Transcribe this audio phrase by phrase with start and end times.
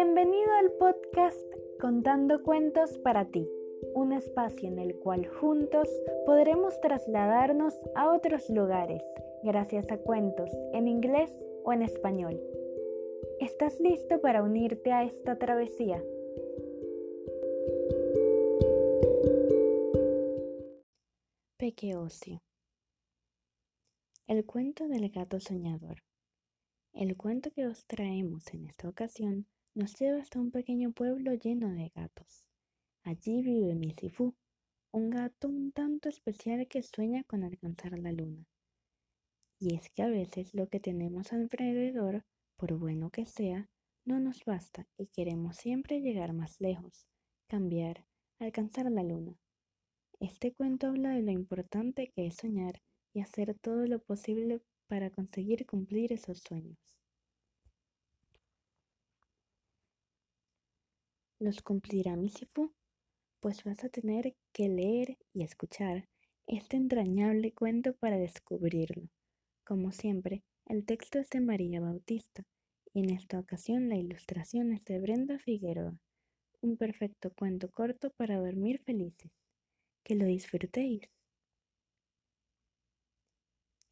[0.00, 1.36] Bienvenido al podcast
[1.80, 3.48] Contando Cuentos para ti,
[3.96, 5.88] un espacio en el cual juntos
[6.24, 9.02] podremos trasladarnos a otros lugares
[9.42, 12.40] gracias a cuentos en inglés o en español.
[13.40, 16.00] ¿Estás listo para unirte a esta travesía?
[21.56, 22.40] Peque Ocio
[24.28, 26.04] El cuento del gato soñador.
[26.92, 31.70] El cuento que os traemos en esta ocasión nos lleva hasta un pequeño pueblo lleno
[31.70, 32.44] de gatos.
[33.04, 34.34] Allí vive Misifu,
[34.90, 38.44] un gato un tanto especial que sueña con alcanzar la luna.
[39.60, 42.24] Y es que a veces lo que tenemos alrededor,
[42.56, 43.70] por bueno que sea,
[44.04, 47.06] no nos basta y queremos siempre llegar más lejos,
[47.46, 48.04] cambiar,
[48.40, 49.38] alcanzar la luna.
[50.18, 52.82] Este cuento habla de lo importante que es soñar
[53.14, 56.78] y hacer todo lo posible para conseguir cumplir esos sueños.
[61.40, 62.72] ¿Los cumplirá Misifu?
[63.40, 66.08] Pues vas a tener que leer y escuchar
[66.48, 69.08] este entrañable cuento para descubrirlo.
[69.64, 72.42] Como siempre, el texto es de María Bautista
[72.92, 75.96] y en esta ocasión la ilustración es de Brenda Figueroa.
[76.60, 79.30] Un perfecto cuento corto para dormir felices.
[80.02, 81.08] Que lo disfrutéis.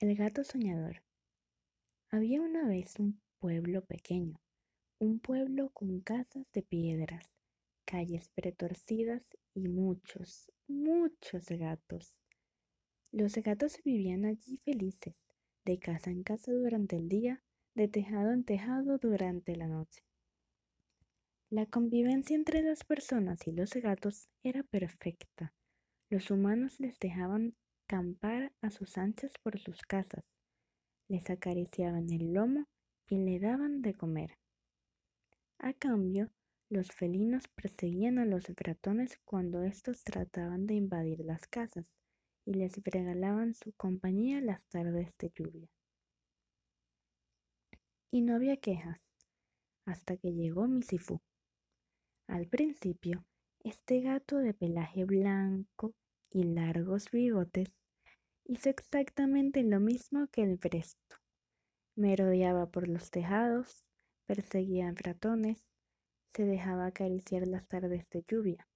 [0.01, 1.05] El gato soñador.
[2.11, 4.41] Había una vez un pueblo pequeño,
[4.99, 7.31] un pueblo con casas de piedras,
[7.85, 12.17] calles pretorcidas y muchos, muchos gatos.
[13.13, 15.15] Los gatos vivían allí felices,
[15.67, 17.43] de casa en casa durante el día,
[17.75, 20.03] de tejado en tejado durante la noche.
[21.51, 25.53] La convivencia entre las personas y los gatos era perfecta.
[26.09, 27.55] Los humanos les dejaban
[27.87, 30.25] campar a sus anchas por sus casas,
[31.09, 32.67] les acariciaban el lomo
[33.09, 34.39] y le daban de comer.
[35.59, 36.31] A cambio,
[36.69, 41.87] los felinos perseguían a los ratones cuando estos trataban de invadir las casas
[42.45, 45.69] y les regalaban su compañía las tardes de lluvia.
[48.11, 49.01] Y no había quejas
[49.85, 51.21] hasta que llegó Misifu.
[52.29, 53.25] Al principio
[53.67, 55.93] este gato de pelaje blanco
[56.31, 57.69] y largos bigotes
[58.45, 61.17] hizo exactamente lo mismo que el presto.
[61.97, 63.86] Merodeaba por los tejados,
[64.27, 65.67] perseguía ratones,
[66.35, 68.69] se dejaba acariciar las tardes de lluvia.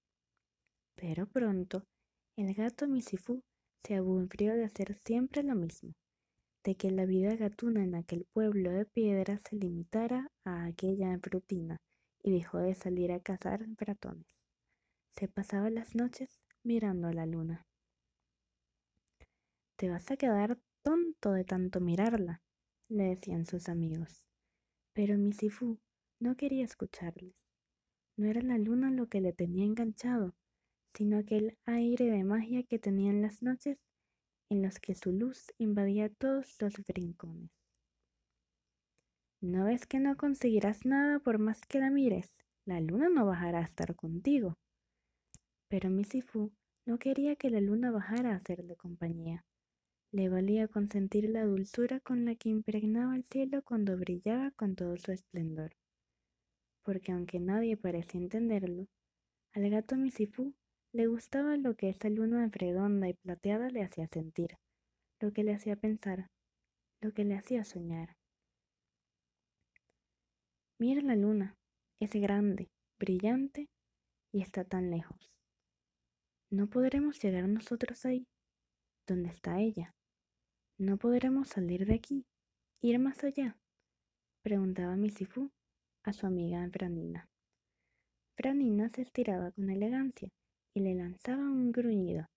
[0.95, 1.85] Pero pronto
[2.37, 3.43] el gato Misifú
[3.85, 5.93] se aburrió de hacer siempre lo mismo,
[6.65, 11.77] de que la vida gatuna en aquel pueblo de piedra se limitara a aquella rutina
[12.23, 14.27] y dejó de salir a cazar ratones.
[15.13, 17.67] Se pasaba las noches mirando a la luna.
[19.77, 22.43] Te vas a quedar tonto de tanto mirarla,
[22.89, 24.30] le decían sus amigos.
[24.93, 25.79] Pero Misifu
[26.19, 27.35] no quería escucharles.
[28.17, 30.35] No era la luna lo que le tenía enganchado,
[30.95, 33.83] sino aquel aire de magia que tenía en las noches
[34.51, 37.51] en los que su luz invadía todos los rincones.
[39.41, 42.31] ¿No ves que no conseguirás nada por más que la mires?
[42.67, 44.59] La luna no bajará a estar contigo.
[45.69, 46.53] Pero Misifu
[46.85, 49.45] no quería que la luna bajara a hacerle compañía.
[50.13, 54.97] Le valía consentir la dulzura con la que impregnaba el cielo cuando brillaba con todo
[54.97, 55.77] su esplendor.
[56.83, 58.89] Porque aunque nadie parecía entenderlo,
[59.53, 60.55] al gato Misifú
[60.93, 64.59] le gustaba lo que esa luna redonda y plateada le hacía sentir,
[65.21, 66.27] lo que le hacía pensar,
[67.01, 68.17] lo que le hacía soñar.
[70.81, 71.57] Mira la luna,
[72.01, 72.69] es grande,
[72.99, 73.69] brillante
[74.33, 75.37] y está tan lejos.
[76.51, 78.27] No podremos llegar nosotros ahí.
[79.07, 79.95] ¿Dónde está ella?
[80.81, 82.25] No podremos salir de aquí,
[82.81, 83.59] ir más allá,
[84.41, 85.51] preguntaba Misifu
[86.05, 87.29] a su amiga Franina.
[88.35, 90.31] Franina se estiraba con elegancia
[90.73, 92.31] y le lanzaba un gruñido.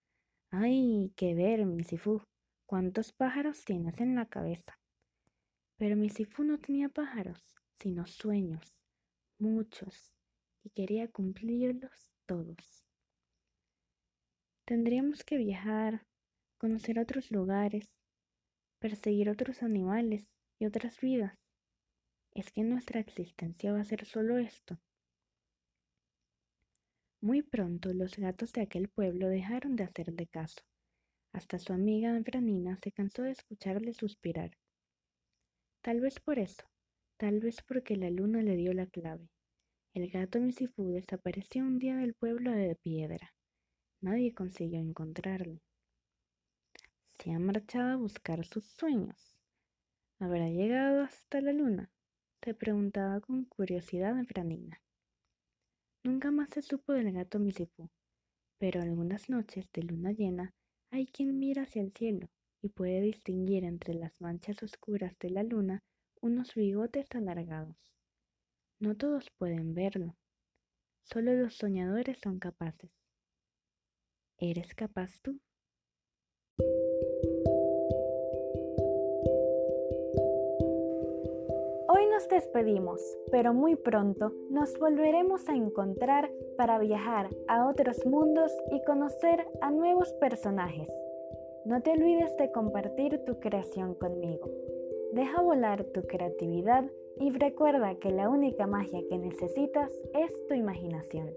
[0.49, 2.21] ¡Ay, qué ver, Misifu!
[2.65, 4.77] ¿Cuántos pájaros tienes en la cabeza?
[5.77, 8.75] Pero Misifu no tenía pájaros, sino sueños,
[9.39, 10.13] muchos,
[10.65, 12.83] y quería cumplirlos todos.
[14.65, 16.05] Tendríamos que viajar,
[16.57, 17.87] conocer otros lugares,
[18.83, 21.39] perseguir otros animales y otras vidas.
[22.33, 24.77] ¿Es que nuestra existencia va a ser solo esto?
[27.21, 30.63] Muy pronto los gatos de aquel pueblo dejaron de hacerle caso.
[31.31, 34.51] Hasta su amiga Franina se cansó de escucharle suspirar.
[35.81, 36.65] Tal vez por eso,
[37.15, 39.29] tal vez porque la luna le dio la clave.
[39.93, 43.33] El gato Misifú desapareció un día del pueblo de piedra.
[44.01, 45.61] Nadie consiguió encontrarle.
[47.23, 49.37] Se ha marchado a buscar sus sueños.
[50.19, 51.89] ¿Habrá llegado hasta la luna?
[52.41, 54.81] Se preguntaba con curiosidad Franina.
[56.03, 57.89] Nunca más se supo del gato Misipú,
[58.57, 60.53] pero algunas noches de luna llena
[60.91, 62.27] hay quien mira hacia el cielo
[62.61, 65.81] y puede distinguir entre las manchas oscuras de la luna
[66.19, 67.77] unos bigotes alargados.
[68.79, 70.17] No todos pueden verlo,
[71.03, 72.91] solo los soñadores son capaces.
[74.37, 75.39] ¿Eres capaz tú?
[82.13, 83.01] Nos despedimos,
[83.31, 89.71] pero muy pronto nos volveremos a encontrar para viajar a otros mundos y conocer a
[89.71, 90.87] nuevos personajes.
[91.65, 94.47] No te olvides de compartir tu creación conmigo.
[95.13, 96.85] Deja volar tu creatividad
[97.19, 101.31] y recuerda que la única magia que necesitas es tu imaginación.